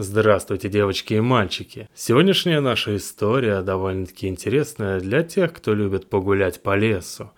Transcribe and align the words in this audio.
Здравствуйте, 0.00 0.68
девочки 0.68 1.14
и 1.14 1.20
мальчики. 1.20 1.88
Сегодняшняя 1.92 2.60
наша 2.60 2.96
история 2.96 3.62
довольно-таки 3.62 4.28
интересная 4.28 5.00
для 5.00 5.24
тех, 5.24 5.52
кто 5.52 5.74
любит 5.74 6.08
погулять 6.08 6.62
по 6.62 6.76
лесу. 6.76 7.32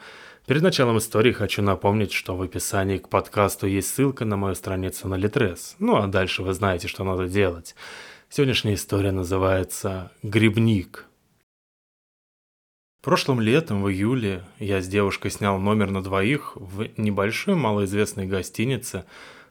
Перед 0.46 0.60
началом 0.60 0.98
истории 0.98 1.32
хочу 1.32 1.62
напомнить, 1.62 2.12
что 2.12 2.36
в 2.36 2.42
описании 2.42 2.98
к 2.98 3.08
подкасту 3.08 3.66
есть 3.66 3.88
ссылка 3.88 4.26
на 4.26 4.36
мою 4.36 4.54
страницу 4.54 5.08
на 5.08 5.14
Литрес. 5.14 5.74
Ну 5.78 5.96
а 5.96 6.06
дальше 6.06 6.42
вы 6.42 6.52
знаете, 6.52 6.86
что 6.86 7.02
надо 7.02 7.28
делать. 7.28 7.74
Сегодняшняя 8.28 8.74
история 8.74 9.12
называется 9.12 10.12
«Грибник». 10.22 11.06
Прошлым 13.00 13.40
летом, 13.40 13.82
в 13.82 13.88
июле, 13.88 14.44
я 14.58 14.82
с 14.82 14.86
девушкой 14.86 15.30
снял 15.30 15.58
номер 15.58 15.90
на 15.90 16.02
двоих 16.02 16.56
в 16.56 16.88
небольшой 16.98 17.54
малоизвестной 17.54 18.26
гостинице 18.26 19.06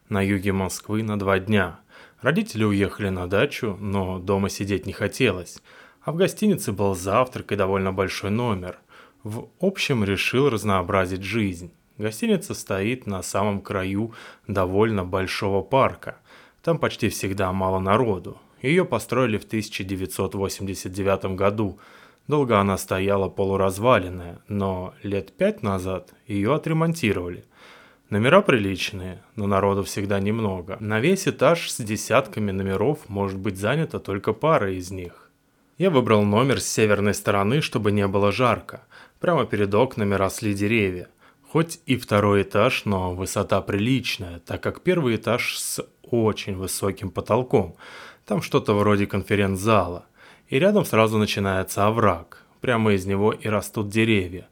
на 0.09 0.21
юге 0.21 0.51
Москвы 0.51 1.01
на 1.01 1.17
два 1.17 1.39
дня– 1.39 1.79
Родители 2.21 2.65
уехали 2.65 3.09
на 3.09 3.27
дачу, 3.27 3.77
но 3.79 4.19
дома 4.19 4.49
сидеть 4.49 4.85
не 4.85 4.91
хотелось. 4.91 5.61
А 6.01 6.11
в 6.11 6.17
гостинице 6.17 6.73
был 6.73 6.93
завтрак 6.93 7.51
и 7.53 7.55
довольно 7.55 7.93
большой 7.93 8.29
номер. 8.29 8.79
В 9.23 9.47
общем, 9.61 10.03
решил 10.03 10.49
разнообразить 10.49 11.23
жизнь. 11.23 11.71
Гостиница 11.97 12.53
стоит 12.53 13.05
на 13.07 13.21
самом 13.21 13.61
краю 13.61 14.13
довольно 14.47 15.05
большого 15.05 15.61
парка. 15.61 16.17
Там 16.61 16.77
почти 16.77 17.07
всегда 17.07 17.53
мало 17.53 17.79
народу. 17.79 18.37
Ее 18.61 18.83
построили 18.83 19.37
в 19.37 19.45
1989 19.45 21.35
году. 21.35 21.79
Долго 22.27 22.59
она 22.59 22.77
стояла 22.77 23.29
полуразваленная, 23.29 24.39
но 24.49 24.93
лет 25.03 25.31
пять 25.31 25.63
назад 25.63 26.13
ее 26.27 26.53
отремонтировали. 26.53 27.45
Номера 28.09 28.41
приличные, 28.41 29.21
но 29.35 29.45
народу 29.45 29.83
всегда 29.83 30.19
немного. 30.19 30.77
На 30.79 30.99
весь 30.99 31.27
этаж 31.27 31.69
с 31.69 31.77
десятками 31.77 32.49
номеров 32.49 33.07
может 33.07 33.37
быть 33.37 33.57
занята 33.57 33.99
только 33.99 34.33
пара 34.33 34.73
из 34.73 34.89
них. 34.89 35.29
Я 35.77 35.91
выбрал 35.91 36.23
номер 36.23 36.59
с 36.59 36.67
северной 36.67 37.13
стороны, 37.13 37.61
чтобы 37.61 37.91
не 37.91 38.07
было 38.07 38.31
жарко. 38.31 38.81
Прямо 39.19 39.45
перед 39.45 39.71
окнами 39.75 40.15
росли 40.15 40.55
деревья. 40.55 41.07
Хоть 41.51 41.81
и 41.85 41.97
второй 41.97 42.41
этаж, 42.41 42.85
но 42.85 43.13
высота 43.13 43.61
приличная, 43.61 44.39
так 44.39 44.63
как 44.63 44.81
первый 44.81 45.15
этаж 45.15 45.59
с 45.59 45.85
очень 46.01 46.55
высоким 46.55 47.11
потолком. 47.11 47.75
Там 48.25 48.41
что-то 48.41 48.73
вроде 48.73 49.05
конференц-зала. 49.05 50.05
И 50.47 50.57
рядом 50.57 50.83
сразу 50.83 51.19
начинается 51.19 51.85
овраг. 51.85 52.43
Прямо 52.59 52.93
из 52.93 53.05
него 53.05 53.33
и 53.33 53.47
растут 53.47 53.89
деревья. 53.89 54.47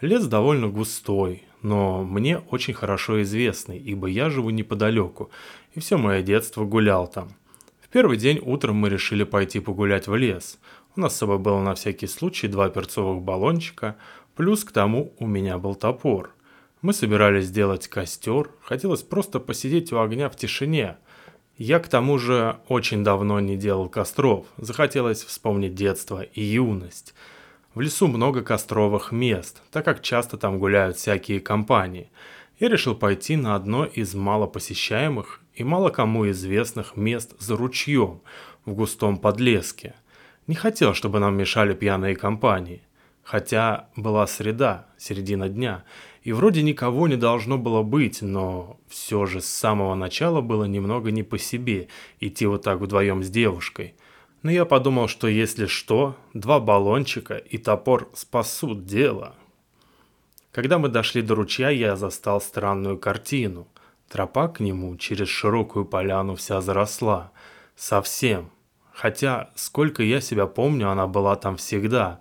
Лес 0.00 0.26
довольно 0.26 0.68
густой, 0.68 1.42
но 1.62 2.02
мне 2.02 2.38
очень 2.38 2.74
хорошо 2.74 3.22
известный, 3.22 3.78
ибо 3.78 4.06
я 4.06 4.30
живу 4.30 4.50
неподалеку, 4.50 5.30
и 5.74 5.80
все 5.80 5.96
мое 5.96 6.22
детство 6.22 6.64
гулял 6.64 7.06
там. 7.06 7.30
В 7.80 7.88
первый 7.88 8.16
день 8.16 8.40
утром 8.42 8.76
мы 8.76 8.88
решили 8.88 9.24
пойти 9.24 9.60
погулять 9.60 10.06
в 10.06 10.14
лес. 10.14 10.58
У 10.96 11.00
нас 11.00 11.14
с 11.14 11.18
собой 11.18 11.38
было 11.38 11.60
на 11.60 11.74
всякий 11.74 12.06
случай 12.06 12.48
два 12.48 12.68
перцовых 12.68 13.22
баллончика, 13.22 13.96
плюс 14.36 14.64
к 14.64 14.72
тому 14.72 15.14
у 15.18 15.26
меня 15.26 15.58
был 15.58 15.74
топор. 15.74 16.34
Мы 16.82 16.92
собирались 16.92 17.46
сделать 17.46 17.88
костер, 17.88 18.50
хотелось 18.62 19.02
просто 19.02 19.38
посидеть 19.38 19.92
у 19.92 20.00
огня 20.00 20.30
в 20.30 20.36
тишине. 20.36 20.96
Я 21.58 21.78
к 21.78 21.88
тому 21.88 22.16
же 22.16 22.56
очень 22.68 23.04
давно 23.04 23.38
не 23.38 23.56
делал 23.56 23.90
костров, 23.90 24.46
захотелось 24.56 25.22
вспомнить 25.22 25.74
детство 25.74 26.22
и 26.22 26.42
юность. 26.42 27.14
В 27.72 27.80
лесу 27.80 28.08
много 28.08 28.42
костровых 28.42 29.12
мест, 29.12 29.62
так 29.70 29.84
как 29.84 30.02
часто 30.02 30.36
там 30.36 30.58
гуляют 30.58 30.96
всякие 30.96 31.38
компании. 31.38 32.10
Я 32.58 32.68
решил 32.68 32.96
пойти 32.96 33.36
на 33.36 33.54
одно 33.54 33.84
из 33.84 34.12
малопосещаемых 34.12 35.40
и 35.54 35.62
мало 35.62 35.90
кому 35.90 36.28
известных 36.30 36.96
мест 36.96 37.32
за 37.38 37.56
ручьем 37.56 38.22
в 38.64 38.74
густом 38.74 39.18
подлеске. 39.18 39.94
Не 40.48 40.56
хотел, 40.56 40.94
чтобы 40.94 41.20
нам 41.20 41.36
мешали 41.36 41.72
пьяные 41.72 42.16
компании. 42.16 42.82
Хотя 43.22 43.88
была 43.94 44.26
среда, 44.26 44.88
середина 44.98 45.48
дня, 45.48 45.84
и 46.24 46.32
вроде 46.32 46.62
никого 46.62 47.06
не 47.06 47.16
должно 47.16 47.56
было 47.56 47.84
быть, 47.84 48.20
но 48.20 48.80
все 48.88 49.26
же 49.26 49.40
с 49.40 49.46
самого 49.46 49.94
начала 49.94 50.40
было 50.40 50.64
немного 50.64 51.12
не 51.12 51.22
по 51.22 51.38
себе 51.38 51.86
идти 52.18 52.46
вот 52.46 52.62
так 52.64 52.80
вдвоем 52.80 53.22
с 53.22 53.30
девушкой– 53.30 53.94
но 54.42 54.50
я 54.50 54.64
подумал, 54.64 55.08
что 55.08 55.28
если 55.28 55.66
что, 55.66 56.16
два 56.32 56.60
баллончика 56.60 57.36
и 57.36 57.58
топор 57.58 58.08
спасут 58.14 58.86
дело. 58.86 59.34
Когда 60.52 60.78
мы 60.78 60.88
дошли 60.88 61.22
до 61.22 61.34
ручья, 61.34 61.70
я 61.70 61.96
застал 61.96 62.40
странную 62.40 62.98
картину. 62.98 63.68
Тропа 64.08 64.48
к 64.48 64.60
нему 64.60 64.96
через 64.96 65.28
широкую 65.28 65.84
поляну 65.84 66.34
вся 66.36 66.60
заросла. 66.60 67.32
Совсем. 67.76 68.50
Хотя, 68.92 69.50
сколько 69.54 70.02
я 70.02 70.20
себя 70.20 70.46
помню, 70.46 70.90
она 70.90 71.06
была 71.06 71.36
там 71.36 71.56
всегда. 71.56 72.20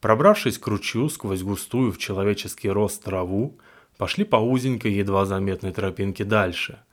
Пробравшись 0.00 0.58
к 0.58 0.66
ручью 0.66 1.08
сквозь 1.08 1.42
густую 1.42 1.92
в 1.92 1.98
человеческий 1.98 2.70
рост 2.70 3.04
траву, 3.04 3.58
пошли 3.98 4.24
по 4.24 4.36
узенькой, 4.36 4.92
едва 4.92 5.26
заметной 5.26 5.72
тропинке 5.72 6.24
дальше– 6.24 6.80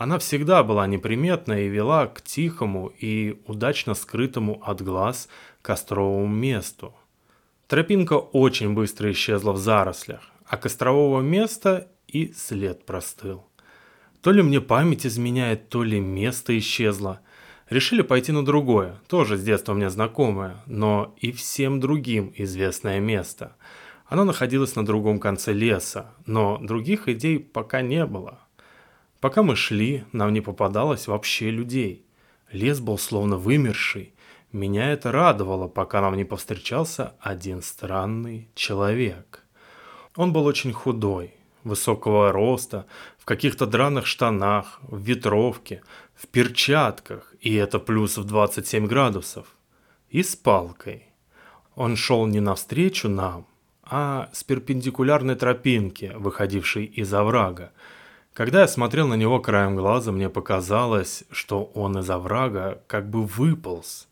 она 0.00 0.18
всегда 0.18 0.62
была 0.62 0.86
неприметна 0.86 1.60
и 1.60 1.68
вела 1.68 2.06
к 2.06 2.22
тихому 2.22 2.90
и 2.98 3.38
удачно 3.46 3.92
скрытому 3.92 4.58
от 4.64 4.80
глаз 4.80 5.28
костровому 5.60 6.26
месту. 6.26 6.94
Тропинка 7.68 8.14
очень 8.14 8.72
быстро 8.72 9.12
исчезла 9.12 9.52
в 9.52 9.58
зарослях, 9.58 10.22
а 10.46 10.56
кострового 10.56 11.20
места 11.20 11.88
и 12.08 12.32
след 12.32 12.86
простыл. 12.86 13.44
То 14.22 14.32
ли 14.32 14.40
мне 14.40 14.62
память 14.62 15.04
изменяет, 15.04 15.68
то 15.68 15.82
ли 15.82 16.00
место 16.00 16.58
исчезло. 16.58 17.20
Решили 17.68 18.00
пойти 18.00 18.32
на 18.32 18.42
другое, 18.42 18.98
тоже 19.06 19.36
с 19.36 19.42
детства 19.42 19.74
мне 19.74 19.90
знакомое, 19.90 20.62
но 20.64 21.14
и 21.20 21.30
всем 21.30 21.78
другим 21.78 22.32
известное 22.36 23.00
место. 23.00 23.54
Оно 24.06 24.24
находилось 24.24 24.76
на 24.76 24.86
другом 24.86 25.18
конце 25.18 25.52
леса, 25.52 26.14
но 26.24 26.56
других 26.56 27.06
идей 27.06 27.38
пока 27.38 27.82
не 27.82 28.06
было. 28.06 28.38
Пока 29.20 29.42
мы 29.42 29.54
шли, 29.54 30.04
нам 30.12 30.32
не 30.32 30.40
попадалось 30.40 31.06
вообще 31.06 31.50
людей. 31.50 32.04
Лес 32.50 32.80
был 32.80 32.98
словно 32.98 33.36
вымерший. 33.36 34.14
Меня 34.50 34.92
это 34.92 35.12
радовало, 35.12 35.68
пока 35.68 36.00
нам 36.00 36.16
не 36.16 36.24
повстречался 36.24 37.14
один 37.20 37.62
странный 37.62 38.48
человек. 38.54 39.44
Он 40.16 40.32
был 40.32 40.46
очень 40.46 40.72
худой, 40.72 41.34
высокого 41.64 42.32
роста, 42.32 42.86
в 43.18 43.24
каких-то 43.24 43.66
драных 43.66 44.06
штанах, 44.06 44.80
в 44.82 44.98
ветровке, 44.98 45.82
в 46.14 46.26
перчатках, 46.26 47.34
и 47.40 47.54
это 47.54 47.78
плюс 47.78 48.16
в 48.16 48.24
27 48.24 48.86
градусов, 48.86 49.46
и 50.08 50.22
с 50.22 50.34
палкой. 50.34 51.04
Он 51.76 51.94
шел 51.94 52.26
не 52.26 52.40
навстречу 52.40 53.08
нам, 53.08 53.46
а 53.84 54.30
с 54.32 54.42
перпендикулярной 54.42 55.36
тропинки, 55.36 56.12
выходившей 56.16 56.86
из 56.86 57.12
оврага, 57.14 57.72
когда 58.32 58.60
я 58.60 58.68
смотрел 58.68 59.08
на 59.08 59.14
него 59.14 59.40
краем 59.40 59.74
глаза, 59.74 60.12
мне 60.12 60.30
показалось, 60.30 61.24
что 61.30 61.64
он 61.74 61.98
из 61.98 62.08
оврага 62.08 62.82
как 62.86 63.10
бы 63.10 63.24
выполз 63.24 64.08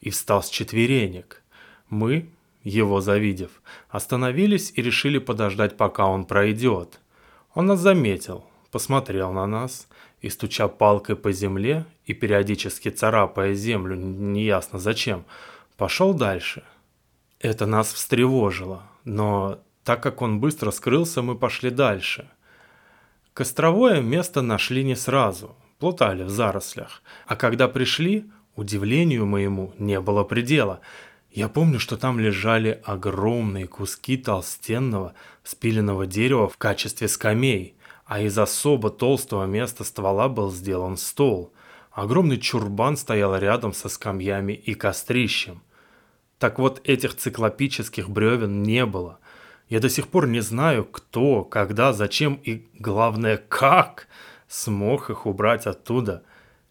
и 0.00 0.10
встал 0.10 0.42
с 0.42 0.48
четверенек. 0.48 1.42
Мы, 1.90 2.30
его 2.62 3.00
завидев, 3.00 3.50
остановились 3.90 4.72
и 4.74 4.82
решили 4.82 5.18
подождать, 5.18 5.76
пока 5.76 6.06
он 6.06 6.24
пройдет. 6.24 7.00
Он 7.54 7.66
нас 7.66 7.80
заметил, 7.80 8.44
посмотрел 8.70 9.32
на 9.32 9.46
нас 9.46 9.86
и, 10.22 10.30
стуча 10.30 10.68
палкой 10.68 11.16
по 11.16 11.30
земле 11.30 11.84
и 12.06 12.14
периодически 12.14 12.88
царапая 12.88 13.52
землю, 13.52 13.96
неясно 13.96 14.78
зачем, 14.78 15.24
пошел 15.76 16.14
дальше. 16.14 16.62
Это 17.38 17.66
нас 17.66 17.92
встревожило, 17.92 18.82
но 19.04 19.60
так 19.84 20.02
как 20.02 20.22
он 20.22 20.40
быстро 20.40 20.70
скрылся, 20.70 21.20
мы 21.20 21.36
пошли 21.36 21.68
дальше– 21.68 22.30
Костровое 23.38 24.00
место 24.00 24.42
нашли 24.42 24.82
не 24.82 24.96
сразу, 24.96 25.54
плутали 25.78 26.24
в 26.24 26.28
зарослях. 26.28 27.04
А 27.24 27.36
когда 27.36 27.68
пришли, 27.68 28.24
удивлению 28.56 29.26
моему 29.26 29.72
не 29.78 30.00
было 30.00 30.24
предела. 30.24 30.80
Я 31.30 31.48
помню, 31.48 31.78
что 31.78 31.96
там 31.96 32.18
лежали 32.18 32.80
огромные 32.82 33.68
куски 33.68 34.16
толстенного 34.16 35.14
спиленного 35.44 36.04
дерева 36.04 36.48
в 36.48 36.56
качестве 36.56 37.06
скамей, 37.06 37.76
а 38.06 38.20
из 38.20 38.36
особо 38.36 38.90
толстого 38.90 39.44
места 39.44 39.84
ствола 39.84 40.28
был 40.28 40.50
сделан 40.50 40.96
стол. 40.96 41.52
Огромный 41.92 42.38
чурбан 42.38 42.96
стоял 42.96 43.36
рядом 43.36 43.72
со 43.72 43.88
скамьями 43.88 44.54
и 44.54 44.74
кострищем. 44.74 45.62
Так 46.40 46.58
вот, 46.58 46.80
этих 46.82 47.14
циклопических 47.14 48.10
бревен 48.10 48.64
не 48.64 48.84
было– 48.84 49.20
я 49.68 49.80
до 49.80 49.88
сих 49.88 50.08
пор 50.08 50.26
не 50.26 50.40
знаю, 50.40 50.84
кто, 50.84 51.44
когда, 51.44 51.92
зачем 51.92 52.40
и, 52.42 52.66
главное, 52.78 53.36
как 53.36 54.08
смог 54.48 55.10
их 55.10 55.26
убрать 55.26 55.66
оттуда. 55.66 56.22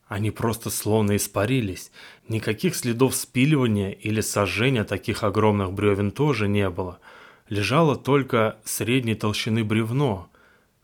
Они 0.07 0.31
просто 0.31 0.69
словно 0.69 1.15
испарились. 1.15 1.91
Никаких 2.27 2.75
следов 2.75 3.15
спиливания 3.15 3.91
или 3.91 4.21
сожжения 4.21 4.83
таких 4.83 5.23
огромных 5.23 5.73
бревен 5.73 6.11
тоже 6.11 6.47
не 6.47 6.69
было. 6.69 6.99
Лежало 7.49 7.95
только 7.95 8.57
средней 8.63 9.15
толщины 9.15 9.63
бревно, 9.63 10.29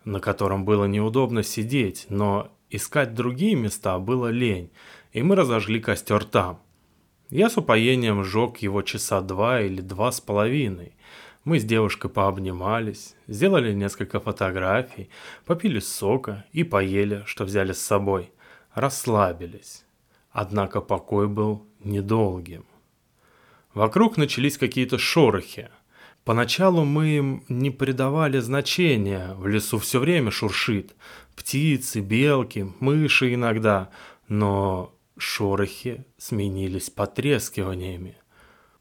на 0.05 0.19
котором 0.19 0.65
было 0.65 0.85
неудобно 0.85 1.41
сидеть, 1.41 2.05
но 2.09 2.51
искать 2.69 3.13
другие 3.13 3.55
места 3.55 3.97
было 3.99 4.27
лень. 4.27 4.69
и 5.13 5.21
мы 5.21 5.35
разожгли 5.35 5.79
костер 5.79 6.23
там. 6.23 6.59
Я 7.29 7.49
с 7.49 7.57
упоением 7.57 8.23
сжег 8.23 8.57
его 8.57 8.81
часа 8.81 9.21
два 9.21 9.61
или 9.61 9.81
два 9.81 10.11
с 10.11 10.19
половиной. 10.19 10.93
Мы 11.43 11.59
с 11.59 11.65
девушкой 11.65 12.09
пообнимались, 12.09 13.15
сделали 13.27 13.73
несколько 13.73 14.21
фотографий, 14.21 15.09
попили 15.45 15.79
сока 15.79 16.45
и 16.53 16.63
поели, 16.63 17.23
что 17.25 17.43
взяли 17.43 17.73
с 17.73 17.81
собой. 17.81 18.31
Расслабились. 18.73 19.83
Однако 20.31 20.79
покой 20.79 21.27
был 21.27 21.67
недолгим. 21.83 22.65
Вокруг 23.73 24.17
начались 24.17 24.57
какие-то 24.57 24.97
шорохи. 24.97 25.69
Поначалу 26.23 26.85
мы 26.85 27.09
им 27.09 27.43
не 27.49 27.71
придавали 27.71 28.39
значения, 28.39 29.33
в 29.35 29.45
лесу 29.45 29.77
все 29.79 29.99
время 29.99 30.31
шуршит. 30.31 30.95
Птицы, 31.35 31.99
белки, 31.99 32.71
мыши 32.79 33.33
иногда, 33.33 33.89
но 34.29 34.95
шорохи 35.17 36.05
сменились 36.17 36.89
потрескиваниями. 36.89 38.17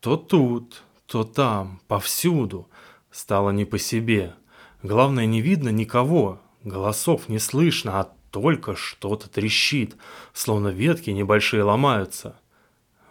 То 0.00 0.17
тут, 0.17 0.85
то 1.07 1.25
там, 1.25 1.81
повсюду. 1.89 2.69
Стало 3.11 3.51
не 3.51 3.65
по 3.65 3.79
себе. 3.79 4.35
Главное, 4.83 5.27
не 5.27 5.41
видно 5.41 5.69
никого, 5.69 6.41
голосов 6.65 7.29
не 7.29 7.39
слышно, 7.39 8.01
а 8.01 8.13
только 8.31 8.75
что-то 8.75 9.29
трещит, 9.29 9.97
словно 10.33 10.69
ветки 10.69 11.11
небольшие 11.11 11.63
ломаются. 11.63 12.37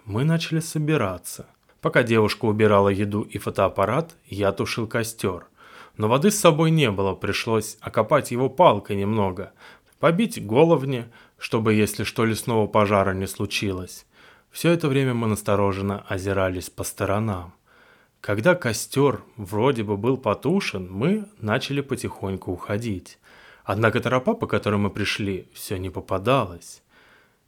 Мы 0.06 0.24
начали 0.24 0.60
собираться. 0.60 1.46
Пока 1.80 2.04
девушка 2.04 2.46
убирала 2.46 2.90
еду 2.90 3.22
и 3.22 3.38
фотоаппарат, 3.38 4.16
я 4.26 4.52
тушил 4.52 4.88
костер. 4.88 5.46
Но 5.98 6.08
воды 6.08 6.32
с 6.32 6.40
собой 6.40 6.72
не 6.72 6.90
было, 6.92 7.14
пришлось 7.14 7.78
окопать 7.82 8.32
его 8.32 8.50
палкой 8.50 8.96
немного, 8.96 9.52
побить 10.00 10.44
головни, 10.44 11.06
чтобы, 11.38 11.74
если 11.74 12.04
что, 12.04 12.26
лесного 12.26 12.68
пожара 12.68 13.14
не 13.14 13.28
случилось. 13.28 14.06
Все 14.52 14.72
это 14.72 14.88
время 14.88 15.14
мы 15.14 15.28
настороженно 15.28 16.06
озирались 16.08 16.70
по 16.70 16.84
сторонам. 16.84 17.54
Когда 18.22 18.54
костер 18.54 19.24
вроде 19.36 19.82
бы 19.84 19.98
был 19.98 20.16
потушен, 20.16 20.88
мы 20.92 21.26
начали 21.40 21.82
потихоньку 21.82 22.52
уходить. 22.52 23.18
Однако 23.64 24.00
тропа, 24.00 24.36
по 24.36 24.46
которой 24.46 24.76
мы 24.76 24.92
пришли, 24.92 25.48
все 25.54 25.78
не 25.78 25.90
попадалась. 25.90 26.84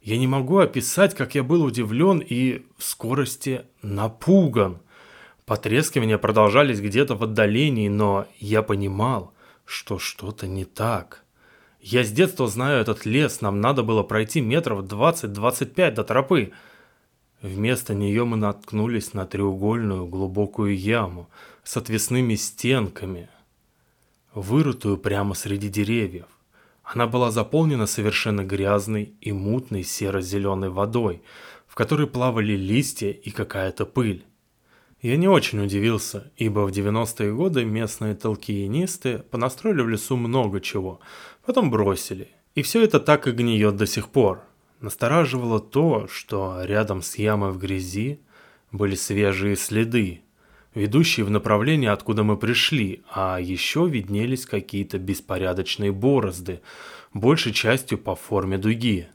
Я 0.02 0.18
не 0.18 0.26
могу 0.26 0.58
описать, 0.58 1.14
как 1.14 1.36
я 1.36 1.44
был 1.44 1.62
удивлен 1.62 2.18
и 2.18 2.66
в 2.76 2.82
скорости 2.82 3.62
напуган. 3.82 4.80
Потрескивания 5.46 6.18
продолжались 6.18 6.80
где-то 6.80 7.14
в 7.14 7.22
отдалении, 7.22 7.88
но 7.88 8.26
я 8.40 8.62
понимал, 8.62 9.32
что 9.64 10.00
что-то 10.00 10.48
не 10.48 10.64
так. 10.64 11.22
Я 11.80 12.02
с 12.02 12.10
детства 12.10 12.48
знаю 12.48 12.80
этот 12.80 13.06
лес, 13.06 13.40
нам 13.40 13.60
надо 13.60 13.84
было 13.84 14.02
пройти 14.02 14.40
метров 14.40 14.84
20-25 14.84 15.90
до 15.92 16.02
тропы– 16.02 16.52
Вместо 17.44 17.92
нее 17.94 18.24
мы 18.24 18.38
наткнулись 18.38 19.12
на 19.12 19.26
треугольную 19.26 20.06
глубокую 20.06 20.74
яму 20.78 21.28
с 21.62 21.76
отвесными 21.76 22.36
стенками, 22.36 23.28
вырытую 24.32 24.96
прямо 24.96 25.34
среди 25.34 25.68
деревьев. 25.68 26.24
Она 26.82 27.06
была 27.06 27.30
заполнена 27.30 27.84
совершенно 27.84 28.44
грязной 28.44 29.12
и 29.20 29.32
мутной 29.32 29.82
серо-зеленой 29.82 30.70
водой, 30.70 31.20
в 31.66 31.74
которой 31.74 32.06
плавали 32.06 32.56
листья 32.56 33.10
и 33.10 33.30
какая-то 33.30 33.84
пыль. 33.84 34.24
Я 35.02 35.18
не 35.18 35.28
очень 35.28 35.62
удивился, 35.62 36.32
ибо 36.38 36.60
в 36.60 36.70
90-е 36.70 37.34
годы 37.34 37.66
местные 37.66 38.14
толкиенисты 38.14 39.18
понастроили 39.18 39.82
в 39.82 39.90
лесу 39.90 40.16
много 40.16 40.62
чего, 40.62 40.98
потом 41.44 41.70
бросили. 41.70 42.28
И 42.54 42.62
все 42.62 42.82
это 42.82 43.00
так 43.00 43.28
и 43.28 43.32
гниет 43.32 43.76
до 43.76 43.84
сих 43.84 44.08
пор– 44.08 44.44
Настораживало 44.84 45.60
то, 45.60 46.08
что 46.08 46.62
рядом 46.62 47.00
с 47.00 47.16
ямой 47.16 47.52
в 47.52 47.58
грязи 47.58 48.20
были 48.70 48.94
свежие 48.96 49.56
следы, 49.56 50.20
ведущие 50.74 51.24
в 51.24 51.30
направлении, 51.30 51.88
откуда 51.88 52.22
мы 52.22 52.36
пришли, 52.36 53.02
а 53.10 53.38
еще 53.40 53.88
виднелись 53.88 54.44
какие-то 54.44 54.98
беспорядочные 54.98 55.90
борозды, 55.90 56.60
большей 57.14 57.54
частью 57.54 57.96
по 57.96 58.14
форме 58.14 58.58
дуги. 58.58 59.08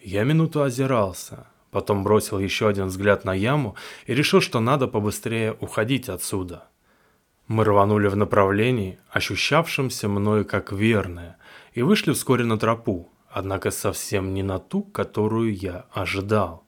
Я 0.00 0.24
минуту 0.24 0.62
озирался, 0.62 1.46
потом 1.70 2.04
бросил 2.04 2.38
еще 2.38 2.66
один 2.66 2.86
взгляд 2.86 3.26
на 3.26 3.34
яму 3.34 3.76
и 4.06 4.14
решил, 4.14 4.40
что 4.40 4.60
надо 4.60 4.88
побыстрее 4.88 5.54
уходить 5.60 6.08
отсюда. 6.08 6.70
Мы 7.48 7.64
рванули 7.64 8.06
в 8.06 8.16
направлении, 8.16 8.98
ощущавшемся 9.10 10.08
мною 10.08 10.46
как 10.46 10.72
верное, 10.72 11.36
и 11.74 11.82
вышли 11.82 12.12
вскоре 12.12 12.46
на 12.46 12.56
тропу, 12.56 13.12
однако 13.32 13.70
совсем 13.70 14.34
не 14.34 14.42
на 14.42 14.58
ту, 14.58 14.82
которую 14.82 15.54
я 15.54 15.86
ожидал. 15.92 16.64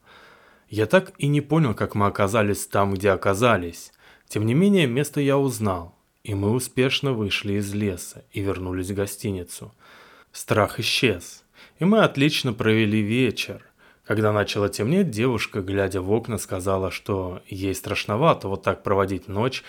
Я 0.67 0.87
так 0.87 1.13
и 1.19 1.27
не 1.27 1.41
понял, 1.41 1.73
как 1.75 1.95
мы 1.95 2.07
оказались 2.07 2.65
там, 2.65 2.93
где 2.93 3.11
оказались. 3.11 3.91
Тем 4.27 4.45
не 4.45 4.55
менее, 4.55 4.87
место 4.87 5.21
я 5.21 5.37
узнал, 5.37 5.95
и 6.23 6.33
мы 6.33 6.51
успешно 6.51 7.13
вышли 7.13 7.53
из 7.53 7.73
леса 7.73 8.25
и 8.31 8.41
вернулись 8.41 8.89
в 8.89 8.95
гостиницу. 8.95 9.73
Страх 10.31 10.79
исчез, 10.79 11.43
и 11.79 11.85
мы 11.85 12.01
отлично 12.01 12.51
провели 12.51 12.99
вечер. 12.99 13.63
Когда 14.03 14.31
начало 14.31 14.69
темнеть, 14.69 15.09
девушка, 15.09 15.61
глядя 15.61 16.01
в 16.01 16.11
окна, 16.11 16.37
сказала, 16.37 16.91
что 16.91 17.41
ей 17.47 17.73
страшновато 17.73 18.47
вот 18.47 18.63
так 18.63 18.83
проводить 18.83 19.27
ночь 19.27 19.63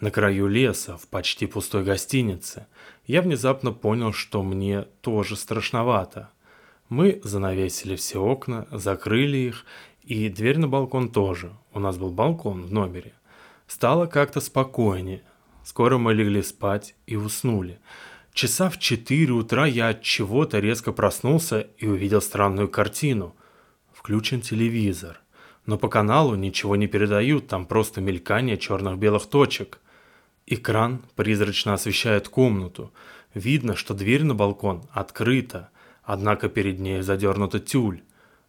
на 0.00 0.10
краю 0.10 0.46
леса, 0.46 0.96
в 0.96 1.06
почти 1.08 1.46
пустой 1.46 1.84
гостинице. 1.84 2.66
Я 3.06 3.22
внезапно 3.22 3.72
понял, 3.72 4.12
что 4.12 4.42
мне 4.42 4.82
тоже 5.00 5.36
страшновато. 5.36 6.30
Мы 6.90 7.20
занавесили 7.22 7.94
все 7.94 8.20
окна, 8.20 8.66
закрыли 8.72 9.36
их, 9.36 9.64
и 10.02 10.28
дверь 10.28 10.58
на 10.58 10.66
балкон 10.66 11.08
тоже. 11.08 11.52
У 11.72 11.78
нас 11.78 11.96
был 11.96 12.10
балкон 12.10 12.62
в 12.66 12.72
номере. 12.72 13.14
Стало 13.68 14.06
как-то 14.06 14.40
спокойнее. 14.40 15.22
Скоро 15.62 15.98
мы 15.98 16.12
легли 16.14 16.42
спать 16.42 16.96
и 17.06 17.14
уснули. 17.14 17.78
Часа 18.32 18.68
в 18.68 18.78
4 18.78 19.32
утра 19.32 19.66
я 19.66 19.90
от 19.90 20.02
чего-то 20.02 20.58
резко 20.58 20.90
проснулся 20.90 21.60
и 21.78 21.86
увидел 21.86 22.20
странную 22.20 22.68
картину. 22.68 23.36
Включен 23.92 24.40
телевизор. 24.40 25.20
Но 25.66 25.78
по 25.78 25.88
каналу 25.88 26.34
ничего 26.34 26.74
не 26.74 26.88
передают, 26.88 27.46
там 27.46 27.66
просто 27.66 28.00
мелькание 28.00 28.58
черных-белых 28.58 29.26
точек. 29.26 29.78
Экран 30.46 31.04
призрачно 31.14 31.74
освещает 31.74 32.28
комнату. 32.28 32.92
Видно, 33.32 33.76
что 33.76 33.94
дверь 33.94 34.24
на 34.24 34.34
балкон 34.34 34.82
открыта. 34.90 35.69
Однако 36.02 36.48
перед 36.48 36.78
ней 36.78 37.02
задернута 37.02 37.60
тюль. 37.60 38.02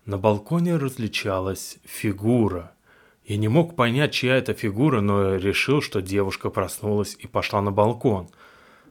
На 0.05 0.17
балконе 0.17 0.77
различалась 0.77 1.77
фигура. 1.83 2.71
Я 3.25 3.37
не 3.37 3.47
мог 3.47 3.75
понять, 3.75 4.13
чья 4.13 4.37
это 4.37 4.53
фигура, 4.53 4.99
но 5.01 5.35
решил, 5.35 5.81
что 5.81 6.01
девушка 6.01 6.49
проснулась 6.49 7.15
и 7.19 7.27
пошла 7.27 7.61
на 7.61 7.71
балкон. 7.71 8.29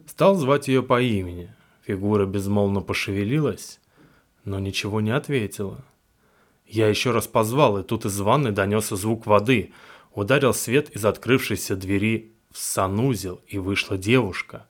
Стал 0.07 0.37
звать 0.37 0.69
ее 0.69 0.83
по 0.83 1.01
имени. 1.01 1.53
Фигура 1.85 2.27
безмолвно 2.27 2.81
пошевелилась, 2.81 3.81
но 4.45 4.59
ничего 4.59 5.01
не 5.01 5.11
ответила. 5.11 5.85
Я 6.67 6.89
еще 6.89 7.11
раз 7.11 7.27
позвал, 7.27 7.79
и 7.79 7.83
тут 7.83 8.05
из 8.05 8.21
ванны 8.21 8.53
донесся 8.53 8.95
звук 8.95 9.27
воды. 9.27 9.73
Ударил 10.13 10.55
свет 10.55 10.91
из 10.91 11.05
открывшейся 11.05 11.75
двери 11.75 12.33
в 12.53 12.59
санузел, 12.59 13.41
и 13.49 13.59
вышла 13.59 13.99
девушка, 13.99 14.67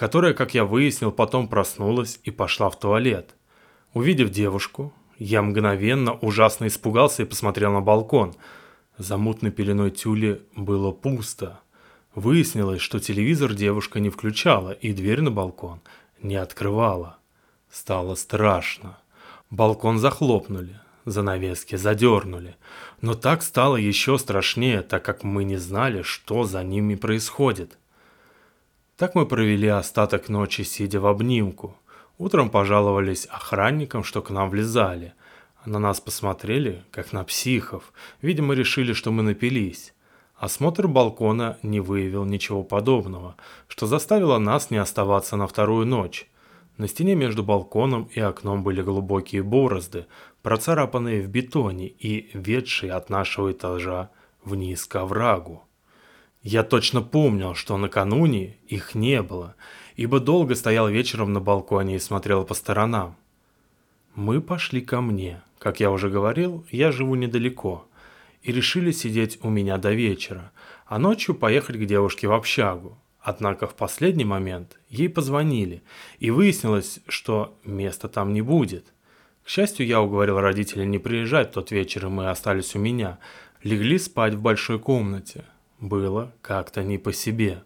которая, 0.00 0.32
как 0.32 0.54
я 0.54 0.64
выяснил, 0.64 1.12
потом 1.12 1.46
проснулась 1.46 2.20
и 2.24 2.30
пошла 2.30 2.70
в 2.70 2.80
туалет. 2.80 3.34
Увидев 3.92 4.30
девушку, 4.30 4.94
я 5.18 5.42
мгновенно 5.42 6.14
ужасно 6.14 6.68
испугался 6.68 7.20
и 7.20 7.26
посмотрел 7.26 7.74
на 7.74 7.82
балкон. 7.82 8.32
За 8.96 9.18
мутной 9.18 9.50
пеленой 9.50 9.90
тюли 9.90 10.40
было 10.56 10.90
пусто. 10.90 11.60
Выяснилось, 12.14 12.80
что 12.80 12.98
телевизор 12.98 13.52
девушка 13.52 14.00
не 14.00 14.08
включала 14.08 14.70
и 14.70 14.94
дверь 14.94 15.20
на 15.20 15.30
балкон 15.30 15.82
не 16.22 16.36
открывала. 16.36 17.18
Стало 17.70 18.14
страшно. 18.14 18.96
Балкон 19.50 19.98
захлопнули, 19.98 20.80
занавески 21.04 21.76
задернули. 21.76 22.56
Но 23.02 23.12
так 23.12 23.42
стало 23.42 23.76
еще 23.76 24.16
страшнее, 24.16 24.80
так 24.80 25.04
как 25.04 25.24
мы 25.24 25.44
не 25.44 25.58
знали, 25.58 26.00
что 26.00 26.44
за 26.44 26.64
ними 26.64 26.94
происходит. 26.94 27.76
Так 29.00 29.16
мы 29.16 29.26
провели 29.26 29.66
остаток 29.66 30.28
ночи, 30.28 30.62
сидя 30.62 31.00
в 31.00 31.06
обнимку– 31.06 31.76
Утром 32.20 32.50
пожаловались 32.50 33.24
охранникам, 33.24 34.04
что 34.04 34.20
к 34.20 34.28
нам 34.28 34.50
влезали. 34.50 35.14
На 35.64 35.78
нас 35.78 36.02
посмотрели, 36.02 36.84
как 36.90 37.14
на 37.14 37.24
психов. 37.24 37.94
Видимо, 38.20 38.52
решили, 38.52 38.92
что 38.92 39.10
мы 39.10 39.22
напились. 39.22 39.94
Осмотр 40.36 40.86
балкона 40.86 41.56
не 41.62 41.80
выявил 41.80 42.26
ничего 42.26 42.62
подобного, 42.62 43.36
что 43.68 43.86
заставило 43.86 44.36
нас 44.36 44.70
не 44.70 44.76
оставаться 44.76 45.36
на 45.36 45.46
вторую 45.46 45.86
ночь. 45.86 46.28
На 46.76 46.88
стене 46.88 47.14
между 47.14 47.42
балконом 47.42 48.10
и 48.14 48.20
окном 48.20 48.62
были 48.62 48.82
глубокие 48.82 49.42
борозды, 49.42 50.04
процарапанные 50.42 51.22
в 51.22 51.28
бетоне 51.28 51.86
и 51.86 52.28
ведшие 52.34 52.92
от 52.92 53.08
нашего 53.08 53.52
этажа 53.52 54.10
вниз 54.44 54.84
к 54.84 54.96
оврагу. 54.96 55.64
Я 56.42 56.62
точно 56.62 57.02
помнил, 57.02 57.54
что 57.54 57.76
накануне 57.76 58.56
их 58.66 58.94
не 58.94 59.22
было, 59.22 59.56
ибо 59.96 60.20
долго 60.20 60.54
стоял 60.54 60.88
вечером 60.88 61.34
на 61.34 61.40
балконе 61.40 61.96
и 61.96 61.98
смотрел 61.98 62.44
по 62.44 62.54
сторонам. 62.54 63.16
Мы 64.14 64.40
пошли 64.40 64.80
ко 64.80 65.00
мне, 65.00 65.42
Как 65.58 65.78
я 65.78 65.90
уже 65.90 66.08
говорил, 66.08 66.66
я 66.70 66.90
живу 66.90 67.14
недалеко. 67.14 67.86
И 68.42 68.52
решили 68.52 68.90
сидеть 68.90 69.38
у 69.42 69.50
меня 69.50 69.76
до 69.76 69.92
вечера, 69.92 70.52
а 70.86 70.98
ночью 70.98 71.34
поехать 71.34 71.76
к 71.76 71.84
девушке 71.84 72.26
в 72.26 72.32
общагу. 72.32 72.98
Однако 73.20 73.66
в 73.66 73.74
последний 73.74 74.24
момент 74.24 74.80
ей 74.88 75.10
позвонили, 75.10 75.82
и 76.18 76.30
выяснилось, 76.30 77.00
что 77.06 77.58
места 77.64 78.08
там 78.08 78.32
не 78.32 78.40
будет. 78.40 78.86
К 79.44 79.48
счастью, 79.50 79.86
я 79.86 80.00
уговорил 80.00 80.40
родителей 80.40 80.86
не 80.86 80.98
приезжать 80.98 81.50
в 81.50 81.52
тот 81.52 81.70
вечер, 81.70 82.06
и 82.06 82.08
мы 82.08 82.30
остались 82.30 82.74
у 82.74 82.78
меня. 82.78 83.18
Легли 83.62 83.98
спать 83.98 84.32
в 84.32 84.40
большой 84.40 84.78
комнате. 84.78 85.44
Было 85.80 86.34
как-то 86.42 86.82
не 86.82 86.98
по 86.98 87.12
себе. 87.12 87.64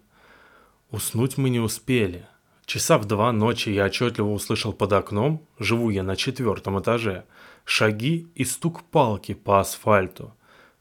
Уснуть 0.91 1.37
мы 1.37 1.51
не 1.51 1.59
успели. 1.59 2.27
Часа 2.65 2.97
в 2.97 3.05
два 3.07 3.33
ночи 3.33 3.71
я 3.71 3.87
отчетливо 3.87 4.31
услышал 4.31 4.73
под 4.73 4.93
окном, 4.93 5.45
живу 5.59 5.91
я 5.91 6.03
на 6.05 6.15
четвертом 6.15 6.81
этаже, 6.81 7.25
шаги 7.65 8.29
и 8.37 8.45
стук 8.45 8.85
палки 8.85 9.35
по 9.35 9.61
асфальту. 9.61 10.33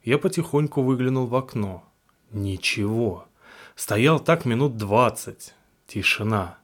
Я 0.03 0.19
потихоньку 0.19 0.83
выглянул 0.83 1.25
в 1.25 1.35
окно. 1.35 1.83
Ничего. 2.31 3.25
Стоял 3.75 4.19
так 4.19 4.45
минут 4.45 4.77
двадцать. 4.77 5.55
Тишина. 5.87 6.59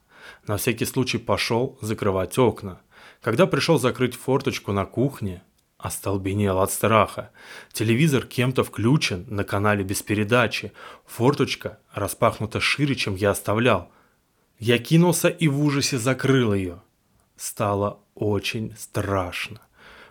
На 0.46 0.56
всякий 0.56 0.84
случай 0.84 1.18
пошел 1.18 1.78
закрывать 1.80 2.38
окна. 2.38 2.80
Когда 3.20 3.46
пришел 3.46 3.78
закрыть 3.78 4.14
форточку 4.14 4.72
на 4.72 4.86
кухне, 4.86 5.42
остолбенел 5.82 6.60
от 6.60 6.70
страха. 6.70 7.30
Телевизор 7.72 8.26
кем-то 8.26 8.64
включен 8.64 9.26
на 9.28 9.44
канале 9.44 9.82
без 9.82 10.02
передачи. 10.02 10.72
Форточка 11.06 11.78
распахнута 11.92 12.60
шире, 12.60 12.94
чем 12.94 13.14
я 13.14 13.30
оставлял. 13.30 13.90
Я 14.58 14.78
кинулся 14.78 15.28
и 15.28 15.48
в 15.48 15.62
ужасе 15.62 15.98
закрыл 15.98 16.54
ее. 16.54 16.82
Стало 17.36 18.00
очень 18.14 18.74
страшно. 18.76 19.60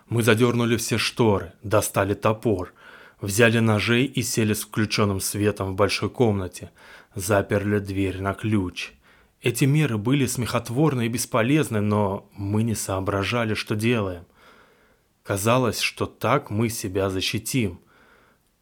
Мы 0.08 0.24
задернули 0.24 0.76
все 0.76 0.98
шторы, 0.98 1.52
достали 1.62 2.14
топор, 2.14 2.74
взяли 3.20 3.60
ножей 3.60 4.06
и 4.06 4.22
сели 4.22 4.54
с 4.54 4.62
включенным 4.62 5.20
светом 5.20 5.72
в 5.72 5.74
большой 5.76 6.10
комнате, 6.10 6.72
заперли 7.14 7.78
дверь 7.78 8.20
на 8.20 8.34
ключ. 8.34 8.92
Эти 9.40 9.64
меры 9.64 9.98
были 9.98 10.26
смехотворны 10.26 11.06
и 11.06 11.08
бесполезны, 11.08 11.80
но 11.80 12.28
мы 12.34 12.64
не 12.64 12.74
соображали, 12.74 13.54
что 13.54 13.76
делаем. 13.76 14.24
Казалось, 15.22 15.80
что 15.80 16.06
так 16.06 16.50
мы 16.50 16.68
себя 16.68 17.10
защитим. 17.10 17.80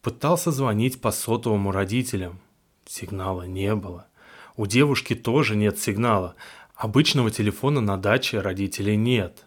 Пытался 0.01 0.51
звонить 0.51 1.01
по 1.01 1.11
сотовому 1.11 1.71
родителям. 1.71 2.39
Сигнала 2.85 3.43
не 3.43 3.75
было. 3.75 4.07
У 4.55 4.65
девушки 4.65 5.15
тоже 5.15 5.55
нет 5.55 5.79
сигнала. 5.79 6.35
Обычного 6.75 7.31
телефона 7.31 7.81
на 7.81 7.97
даче 7.97 8.39
родителей 8.39 8.97
нет. 8.97 9.45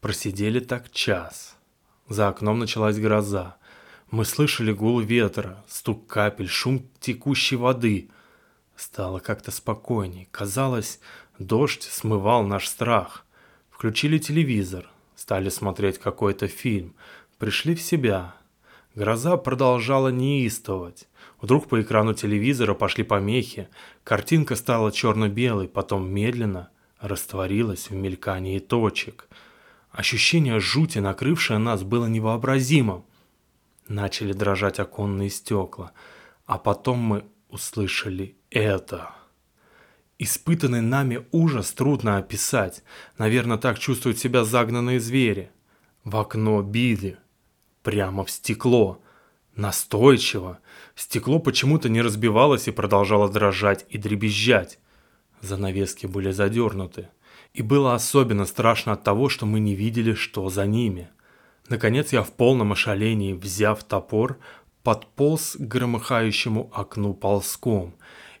Просидели 0.00 0.60
так 0.60 0.90
час. 0.90 1.56
За 2.08 2.28
окном 2.28 2.58
началась 2.58 2.98
гроза. 2.98 3.56
Мы 4.10 4.24
слышали 4.24 4.72
гул 4.72 5.00
ветра, 5.00 5.64
стук 5.66 6.06
капель, 6.06 6.48
шум 6.48 6.86
текущей 7.00 7.56
воды. 7.56 8.10
Стало 8.76 9.18
как-то 9.18 9.50
спокойней. 9.50 10.28
Казалось, 10.30 11.00
дождь 11.38 11.82
смывал 11.82 12.44
наш 12.44 12.68
страх. 12.68 13.24
Включили 13.70 14.18
телевизор, 14.18 14.88
стали 15.24 15.48
смотреть 15.48 15.96
какой-то 15.96 16.48
фильм. 16.48 16.94
Пришли 17.38 17.74
в 17.74 17.80
себя. 17.80 18.34
Гроза 18.94 19.38
продолжала 19.38 20.08
неистовать. 20.08 21.08
Вдруг 21.40 21.66
по 21.66 21.80
экрану 21.80 22.12
телевизора 22.12 22.74
пошли 22.74 23.04
помехи, 23.04 23.70
картинка 24.04 24.54
стала 24.54 24.92
черно-белой, 24.92 25.66
потом 25.66 26.10
медленно 26.10 26.68
растворилась 27.00 27.88
в 27.88 27.94
мелькании 27.94 28.58
точек. 28.58 29.30
Ощущение 29.90 30.60
жути, 30.60 30.98
накрывшее 30.98 31.56
нас, 31.56 31.84
было 31.84 32.04
невообразимым. 32.04 33.06
Начали 33.88 34.34
дрожать 34.34 34.78
оконные 34.78 35.30
стекла, 35.30 35.92
а 36.44 36.58
потом 36.58 36.98
мы 36.98 37.24
услышали 37.48 38.36
это. 38.50 39.14
Испытанный 40.18 40.80
нами 40.80 41.26
ужас 41.32 41.72
трудно 41.72 42.18
описать. 42.18 42.84
Наверное, 43.18 43.58
так 43.58 43.78
чувствуют 43.78 44.18
себя 44.18 44.44
загнанные 44.44 45.00
звери. 45.00 45.50
В 46.04 46.16
окно 46.16 46.62
били. 46.62 47.18
Прямо 47.82 48.24
в 48.24 48.30
стекло. 48.30 49.02
Настойчиво. 49.56 50.58
Стекло 50.94 51.40
почему-то 51.40 51.88
не 51.88 52.00
разбивалось 52.00 52.68
и 52.68 52.72
продолжало 52.72 53.28
дрожать 53.28 53.86
и 53.88 53.98
дребезжать. 53.98 54.78
Занавески 55.40 56.06
были 56.06 56.30
задернуты. 56.30 57.08
И 57.52 57.62
было 57.62 57.94
особенно 57.94 58.46
страшно 58.46 58.92
от 58.92 59.02
того, 59.02 59.28
что 59.28 59.46
мы 59.46 59.58
не 59.58 59.74
видели, 59.74 60.14
что 60.14 60.48
за 60.48 60.66
ними. 60.66 61.08
Наконец 61.68 62.12
я 62.12 62.22
в 62.22 62.32
полном 62.32 62.72
ошалении, 62.72 63.32
взяв 63.32 63.82
топор, 63.82 64.38
подполз 64.82 65.56
к 65.58 65.60
громыхающему 65.60 66.70
окну 66.72 67.14
ползком 67.14 67.94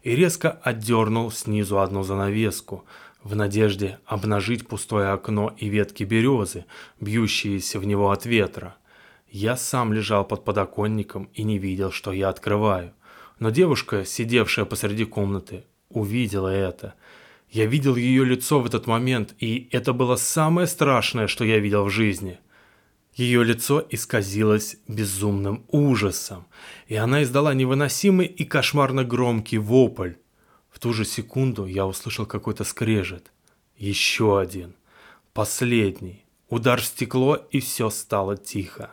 и 0.04 0.14
резко 0.14 0.50
отдернул 0.62 1.32
снизу 1.32 1.80
одну 1.80 2.04
занавеску, 2.04 2.84
в 3.22 3.34
надежде 3.34 3.98
обнажить 4.04 4.68
пустое 4.68 5.08
окно 5.08 5.54
и 5.56 5.68
ветки 5.68 6.04
березы, 6.04 6.66
бьющиеся 7.00 7.80
в 7.80 7.86
него 7.86 8.10
от 8.10 8.26
ветра. 8.26 8.76
Я 9.30 9.56
сам 9.56 9.94
лежал 9.94 10.26
под 10.26 10.44
подоконником 10.44 11.30
и 11.32 11.42
не 11.42 11.58
видел, 11.58 11.90
что 11.90 12.12
я 12.12 12.28
открываю. 12.28 12.92
Но 13.38 13.48
девушка, 13.48 14.04
сидевшая 14.04 14.66
посреди 14.66 15.06
комнаты, 15.06 15.64
увидела 15.88 16.48
это. 16.48 16.94
Я 17.50 17.64
видел 17.64 17.96
ее 17.96 18.26
лицо 18.26 18.60
в 18.60 18.66
этот 18.66 18.86
момент, 18.86 19.34
и 19.38 19.68
это 19.72 19.94
было 19.94 20.16
самое 20.16 20.66
страшное, 20.66 21.28
что 21.28 21.44
я 21.44 21.58
видел 21.58 21.84
в 21.84 21.90
жизни. 21.90 22.38
Ее 23.14 23.44
лицо 23.44 23.86
исказилось 23.90 24.76
безумным 24.88 25.64
ужасом, 25.68 26.46
и 26.88 26.96
она 26.96 27.22
издала 27.22 27.54
невыносимый 27.54 28.26
и 28.26 28.44
кошмарно 28.44 29.04
громкий 29.04 29.58
вопль. 29.58 30.14
В 30.68 30.80
ту 30.80 30.92
же 30.92 31.04
секунду 31.04 31.66
я 31.66 31.86
услышал 31.86 32.26
какой-то 32.26 32.64
скрежет. 32.64 33.30
Еще 33.76 34.40
один. 34.40 34.74
Последний. 35.32 36.24
Удар 36.48 36.80
в 36.80 36.84
стекло, 36.84 37.36
и 37.36 37.60
все 37.60 37.88
стало 37.90 38.36
тихо. 38.36 38.90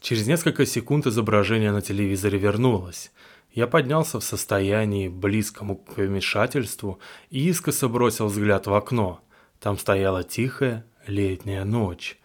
Через 0.00 0.28
несколько 0.28 0.64
секунд 0.64 1.08
изображение 1.08 1.72
на 1.72 1.82
телевизоре 1.82 2.38
вернулось. 2.38 3.10
Я 3.52 3.66
поднялся 3.66 4.20
в 4.20 4.24
состоянии, 4.24 5.08
близкому 5.08 5.76
к 5.76 5.94
помешательству, 5.94 7.00
и 7.30 7.48
искоса 7.48 7.88
бросил 7.88 8.26
взгляд 8.26 8.68
в 8.68 8.74
окно. 8.74 9.20
Там 9.58 9.78
стояла 9.78 10.22
тихая 10.22 10.86
летняя 11.08 11.64
ночь. 11.64 12.18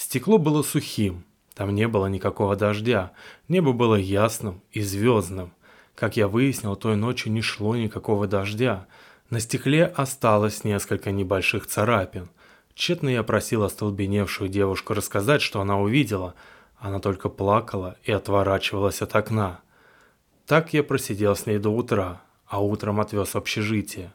Стекло 0.00 0.38
было 0.38 0.62
сухим, 0.62 1.24
там 1.54 1.74
не 1.74 1.86
было 1.86 2.06
никакого 2.06 2.56
дождя, 2.56 3.12
небо 3.48 3.72
было 3.72 3.96
ясным 3.96 4.62
и 4.72 4.80
звездным. 4.80 5.52
Как 5.94 6.16
я 6.16 6.26
выяснил, 6.26 6.74
той 6.76 6.96
ночью 6.96 7.32
не 7.32 7.42
шло 7.42 7.76
никакого 7.76 8.26
дождя. 8.26 8.86
На 9.28 9.40
стекле 9.40 9.84
осталось 9.84 10.64
несколько 10.64 11.12
небольших 11.12 11.66
царапин. 11.66 12.30
Тщетно 12.74 13.08
я 13.10 13.22
просил 13.22 13.62
остолбеневшую 13.62 14.48
девушку 14.48 14.94
рассказать, 14.94 15.42
что 15.42 15.60
она 15.60 15.78
увидела– 15.78 16.34
она 16.80 16.98
только 16.98 17.28
плакала 17.28 17.96
и 18.02 18.10
отворачивалась 18.10 19.02
от 19.02 19.14
окна. 19.14 19.60
Так 20.46 20.72
я 20.72 20.82
просидел 20.82 21.36
с 21.36 21.44
ней 21.44 21.58
до 21.58 21.68
утра, 21.68 22.22
а 22.46 22.62
утром 22.62 23.00
отвез 23.00 23.34
в 23.34 23.36
общежитие. 23.36 24.14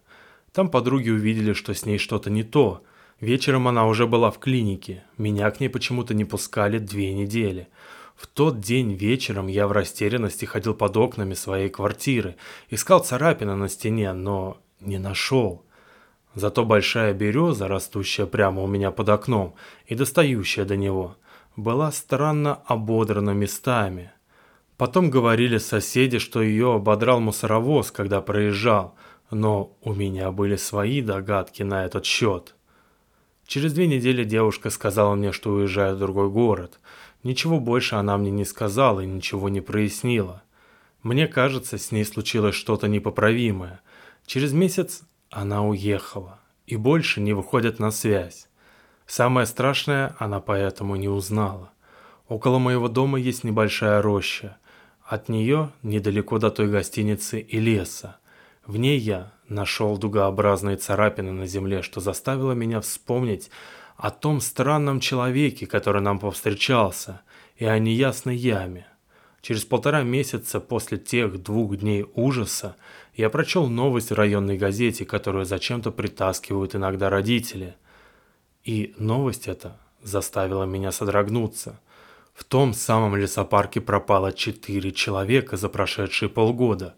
Там 0.52 0.70
подруги 0.70 1.12
увидели, 1.12 1.54
что 1.54 1.74
с 1.76 1.86
ней 1.86 2.00
что-то 2.00 2.32
не 2.32 2.44
то. 2.44 2.82
Вечером 3.22 3.68
она 3.68 3.88
уже 3.88 4.08
была 4.08 4.30
в 4.30 4.40
клинике. 4.40 5.04
Меня 5.18 5.50
к 5.52 5.60
ней 5.60 5.70
почему-то 5.70 6.14
не 6.14 6.26
пускали 6.26 6.80
две 6.80 7.14
недели. 7.14 7.70
В 8.16 8.28
тот 8.28 8.60
день 8.60 8.94
вечером 8.94 9.48
я 9.48 9.68
в 9.68 9.72
растерянности 9.72 10.46
ходил 10.46 10.74
под 10.74 10.98
окнами 10.98 11.34
своей 11.34 11.70
квартиры, 11.70 12.36
искал 12.70 13.00
царапины 13.00 13.56
на 13.56 13.70
стене, 13.70 14.14
но 14.14 14.58
не 14.80 14.98
нашел. 14.98 15.66
Зато 16.34 16.66
большая 16.66 17.14
береза, 17.14 17.70
растущая 17.70 18.26
прямо 18.26 18.62
у 18.62 18.68
меня 18.68 18.92
под 18.92 19.08
окном 19.10 19.56
и 19.86 19.96
достающая 19.96 20.66
до 20.66 20.76
него, 20.76 21.16
была 21.56 21.92
странно 21.94 22.56
ободрана 22.66 23.32
местами. 23.32 24.12
Потом 24.76 25.10
говорили 25.10 25.58
соседи, 25.58 26.20
что 26.20 26.42
ее 26.42 26.74
ободрал 26.76 27.22
мусоровоз, 27.22 27.92
когда 27.92 28.20
проезжал, 28.20 28.96
но 29.32 29.78
у 29.82 29.94
меня 29.94 30.32
были 30.32 30.58
свои 30.58 31.02
догадки 31.02 31.64
на 31.64 31.86
этот 31.86 32.06
счет. 32.06 32.55
Через 33.48 33.74
две 33.74 33.88
недели 33.88 34.24
девушка 34.24 34.70
сказала 34.70 35.16
мне, 35.16 35.32
что 35.32 35.52
уезжает 35.52 35.98
в 35.98 36.00
другой 36.00 36.30
город. 36.30 36.80
Ничего 37.24 37.60
больше 37.60 37.96
она 37.96 38.18
мне 38.18 38.32
не 38.32 38.46
сказала 38.46 39.02
и 39.02 39.08
ничего 39.08 39.50
не 39.50 39.62
прояснила. 39.62 40.44
Мне 41.04 41.28
кажется, 41.28 41.78
с 41.78 41.92
ней 41.92 42.06
случилось 42.06 42.56
что-то 42.56 42.88
непоправимое. 42.88 43.82
Через 44.26 44.54
месяц 44.54 45.04
она 45.30 45.64
уехала 45.64 46.40
и 46.66 46.76
больше 46.76 47.22
не 47.22 47.34
выходит 47.34 47.78
на 47.78 47.92
связь. 47.92 48.48
Самое 49.06 49.46
страшное 49.46 50.16
она 50.18 50.40
поэтому 50.40 50.96
не 50.96 51.08
узнала. 51.08 51.70
Около 52.28 52.58
моего 52.58 52.88
дома 52.88 53.20
есть 53.20 53.44
небольшая 53.44 54.02
роща. 54.02 54.58
От 55.04 55.30
нее 55.30 55.72
недалеко 55.84 56.40
до 56.40 56.50
той 56.50 56.68
гостиницы 56.68 57.40
и 57.40 57.60
леса. 57.60 58.18
В 58.66 58.78
ней 58.78 58.98
я 58.98 59.32
нашел 59.48 59.98
дугообразные 59.98 60.78
царапины 60.78 61.32
на 61.32 61.46
земле, 61.46 61.82
что 61.82 62.00
заставило 62.02 62.54
меня 62.54 62.82
вспомнить 62.82 63.50
о 63.96 64.12
том 64.12 64.42
странном 64.42 65.00
человеке, 65.00 65.68
который 65.68 66.02
нам 66.02 66.20
повстречался, 66.20 67.22
и 67.58 67.66
о 67.66 67.78
неясной 67.80 68.36
яме. 68.36 68.88
Через 69.42 69.64
полтора 69.64 70.02
месяца 70.02 70.60
после 70.60 70.98
тех 70.98 71.42
двух 71.42 71.78
дней 71.78 72.06
ужаса 72.16 72.76
я 73.14 73.30
прочел 73.30 73.68
новость 73.68 74.10
в 74.10 74.16
районной 74.16 74.58
газете, 74.58 75.06
которую 75.06 75.46
зачем-то 75.46 75.92
притаскивают 75.92 76.76
иногда 76.76 77.12
родители. 77.12 77.76
И 78.64 78.96
новость 78.98 79.48
эта 79.48 79.78
заставила 80.02 80.64
меня 80.64 80.92
содрогнуться. 80.92 81.80
В 82.34 82.44
том 82.44 82.74
самом 82.74 83.16
лесопарке 83.16 83.82
пропало 83.82 84.34
четыре 84.34 84.92
человека 84.92 85.58
за 85.58 85.70
прошедшие 85.70 86.28
полгода. 86.28 86.96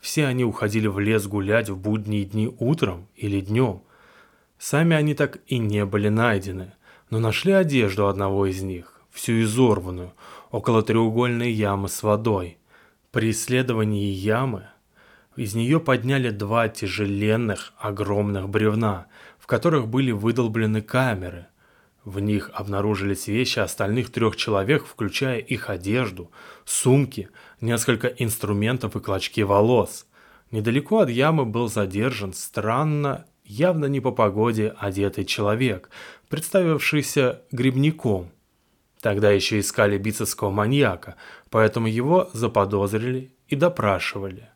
Все 0.00 0.26
они 0.26 0.44
уходили 0.44 0.86
в 0.86 0.98
лес 0.98 1.26
гулять 1.26 1.68
в 1.68 1.76
будние 1.76 2.24
дни 2.24 2.52
утром 2.58 3.06
или 3.16 3.40
днем. 3.40 3.82
Сами 4.58 4.96
они 4.96 5.14
так 5.14 5.38
и 5.46 5.58
не 5.58 5.84
были 5.84 6.08
найдены, 6.08 6.72
но 7.10 7.18
нашли 7.18 7.52
одежду 7.52 8.08
одного 8.08 8.46
из 8.46 8.62
них, 8.62 9.00
всю 9.10 9.42
изорванную, 9.42 10.12
около 10.50 10.82
треугольной 10.82 11.52
ямы 11.52 11.88
с 11.88 12.02
водой. 12.02 12.58
При 13.10 13.30
исследовании 13.30 14.10
ямы 14.10 14.64
из 15.36 15.54
нее 15.54 15.80
подняли 15.80 16.30
два 16.30 16.68
тяжеленных 16.68 17.72
огромных 17.78 18.48
бревна, 18.48 19.06
в 19.38 19.46
которых 19.46 19.88
были 19.88 20.12
выдолблены 20.12 20.82
камеры– 20.82 21.46
в 22.04 22.18
них 22.18 22.50
обнаружились 22.54 23.26
вещи 23.26 23.58
остальных 23.58 24.10
трех 24.10 24.36
человек, 24.36 24.86
включая 24.86 25.38
их 25.38 25.68
одежду, 25.68 26.30
сумки, 26.64 27.28
несколько 27.60 28.08
инструментов 28.08 28.96
и 28.96 29.00
клочки 29.00 29.42
волос. 29.42 30.06
Недалеко 30.50 31.00
от 31.00 31.10
ямы 31.10 31.44
был 31.44 31.68
задержан 31.68 32.32
странно, 32.32 33.26
явно 33.44 33.86
не 33.86 34.00
по 34.00 34.10
погоде 34.10 34.74
одетый 34.78 35.24
человек, 35.24 35.90
представившийся 36.28 37.42
грибником. 37.52 38.30
Тогда 39.00 39.30
еще 39.30 39.60
искали 39.60 39.96
бицевского 39.98 40.50
маньяка, 40.50 41.16
поэтому 41.50 41.86
его 41.86 42.28
заподозрили 42.32 43.32
и 43.48 43.56
допрашивали. 43.56 44.48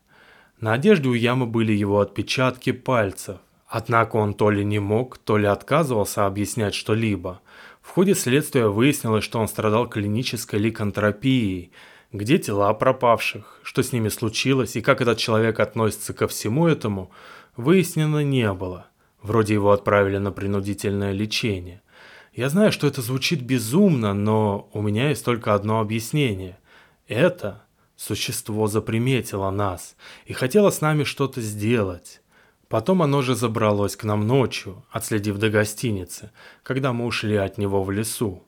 На 0.59 0.73
одежде 0.73 1.09
у 1.09 1.13
ямы 1.13 1.45
были 1.45 1.73
его 1.73 1.99
отпечатки 1.99 2.71
пальцев, 2.71 3.37
Однако 3.67 4.17
он 4.17 4.33
то 4.33 4.51
ли 4.51 4.63
не 4.63 4.79
мог, 4.79 5.17
то 5.17 5.37
ли 5.37 5.47
отказывался 5.47 6.25
объяснять 6.25 6.75
что-либо. 6.75 7.41
В 7.81 7.89
ходе 7.89 8.15
следствия 8.15 8.67
выяснилось, 8.67 9.23
что 9.23 9.39
он 9.39 9.47
страдал 9.47 9.87
клинической 9.89 10.59
ликантропией. 10.59 11.71
Где 12.15 12.37
тела 12.37 12.73
пропавших, 12.73 13.59
что 13.61 13.83
с 13.83 13.91
ними 13.91 14.07
случилось 14.07 14.77
и 14.77 14.81
как 14.81 15.01
этот 15.01 15.17
человек 15.17 15.59
относится 15.59 16.13
ко 16.13 16.29
всему 16.29 16.65
этому, 16.65 17.11
выяснено 17.57 18.23
не 18.23 18.53
было. 18.53 18.87
Вроде 19.21 19.55
его 19.55 19.73
отправили 19.73 20.15
на 20.15 20.31
принудительное 20.31 21.11
лечение. 21.11 21.81
Я 22.31 22.47
знаю, 22.47 22.71
что 22.71 22.87
это 22.87 23.01
звучит 23.01 23.41
безумно, 23.41 24.13
но 24.13 24.69
у 24.71 24.81
меня 24.81 25.09
есть 25.09 25.25
только 25.25 25.53
одно 25.53 25.81
объяснение. 25.81 26.57
Это 27.09 27.65
существо 27.97 28.67
заприметило 28.67 29.49
нас 29.51 29.97
и 30.25 30.31
хотело 30.31 30.69
с 30.69 30.79
нами 30.79 31.03
что-то 31.03 31.41
сделать. 31.41 32.21
Потом 32.69 33.01
оно 33.01 33.23
же 33.23 33.35
забралось 33.35 33.97
к 33.97 34.05
нам 34.05 34.25
ночью, 34.25 34.85
отследив 34.89 35.37
до 35.37 35.49
гостиницы, 35.49 36.31
когда 36.63 36.93
мы 36.93 37.07
ушли 37.07 37.35
от 37.35 37.57
него 37.57 37.83
в 37.83 37.91
лесу. 37.91 38.41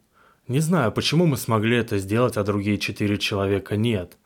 Не 0.47 0.59
знаю, 0.59 0.91
почему 0.91 1.25
мы 1.25 1.37
смогли 1.37 1.77
это 1.77 1.97
сделать, 1.97 2.37
а 2.37 2.43
другие 2.43 2.77
четыре 2.77 3.17
человека 3.17 3.75
нет. 3.75 4.17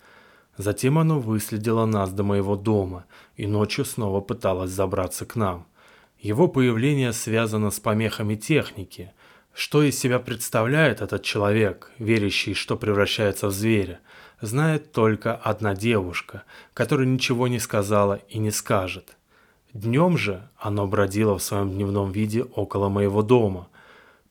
Затем 0.57 0.99
оно 0.99 1.19
выследило 1.19 1.85
нас 1.85 2.11
до 2.11 2.23
моего 2.23 2.55
дома 2.55 3.05
и 3.35 3.47
ночью 3.47 3.85
снова 3.85 4.21
пыталось 4.21 4.71
забраться 4.71 5.25
к 5.25 5.35
нам. 5.35 5.65
Его 6.19 6.47
появление 6.47 7.13
связано 7.13 7.71
с 7.71 7.79
помехами 7.79 8.35
техники. 8.35 9.11
Что 9.53 9.83
из 9.83 9.97
себя 9.97 10.19
представляет 10.19 11.01
этот 11.01 11.23
человек, 11.23 11.91
верящий, 11.97 12.53
что 12.53 12.77
превращается 12.77 13.47
в 13.47 13.51
зверя, 13.51 13.99
знает 14.39 14.91
только 14.91 15.35
одна 15.35 15.75
девушка, 15.75 16.43
которая 16.73 17.07
ничего 17.07 17.47
не 17.47 17.59
сказала 17.59 18.21
и 18.29 18.37
не 18.37 18.51
скажет– 18.51 19.17
Днем 19.73 20.17
же 20.17 20.49
оно 20.57 20.85
бродило 20.85 21.37
в 21.37 21.43
своем 21.43 21.71
дневном 21.71 22.11
виде 22.11 22.43
около 22.43 22.89
моего 22.89 23.21
дома. 23.21 23.69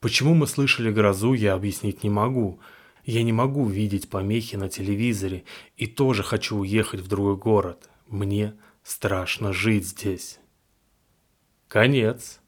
Почему 0.00 0.34
мы 0.34 0.46
слышали 0.46 0.90
грозу, 0.90 1.34
я 1.34 1.52
объяснить 1.52 2.02
не 2.02 2.08
могу. 2.08 2.58
Я 3.04 3.22
не 3.22 3.32
могу 3.32 3.66
видеть 3.66 4.08
помехи 4.08 4.56
на 4.56 4.70
телевизоре 4.70 5.44
и 5.76 5.86
тоже 5.86 6.22
хочу 6.22 6.56
уехать 6.56 7.00
в 7.00 7.08
другой 7.08 7.36
город. 7.36 7.90
Мне 8.06 8.54
страшно 8.82 9.52
жить 9.52 9.86
здесь. 9.86 10.40
Конец. 11.68 12.40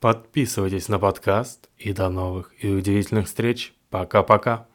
Подписывайтесь 0.00 0.88
на 0.88 0.98
подкаст 0.98 1.68
и 1.76 1.92
до 1.92 2.08
новых 2.08 2.52
и 2.58 2.68
удивительных 2.68 3.26
встреч. 3.26 3.74
Пока-пока. 3.90 4.68